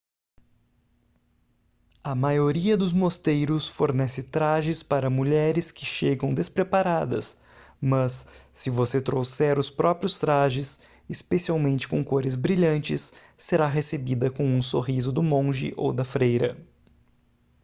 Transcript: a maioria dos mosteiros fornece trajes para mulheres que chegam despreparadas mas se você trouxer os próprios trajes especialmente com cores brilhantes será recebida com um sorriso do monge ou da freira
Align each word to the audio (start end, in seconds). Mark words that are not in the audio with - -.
a 2.03 2.15
maioria 2.15 2.75
dos 2.75 2.91
mosteiros 2.91 3.67
fornece 3.67 4.23
trajes 4.23 4.81
para 4.81 5.11
mulheres 5.11 5.71
que 5.71 5.85
chegam 5.85 6.31
despreparadas 6.31 7.37
mas 7.79 8.25
se 8.51 8.71
você 8.71 8.99
trouxer 8.99 9.59
os 9.59 9.69
próprios 9.69 10.17
trajes 10.17 10.79
especialmente 11.07 11.87
com 11.87 12.03
cores 12.03 12.33
brilhantes 12.33 13.13
será 13.37 13.67
recebida 13.67 14.31
com 14.31 14.43
um 14.43 14.59
sorriso 14.59 15.11
do 15.11 15.21
monge 15.21 15.71
ou 15.77 15.93
da 15.93 16.03
freira 16.03 16.57